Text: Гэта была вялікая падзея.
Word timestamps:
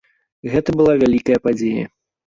Гэта 0.53 0.75
была 0.81 0.97
вялікая 1.05 1.39
падзея. 1.47 1.85